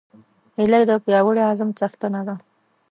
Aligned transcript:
هیلۍ 0.57 0.83
د 0.87 0.91
پیاوړي 1.05 1.43
عزم 1.51 1.69
څښتنه 1.79 2.21
ده 2.27 2.35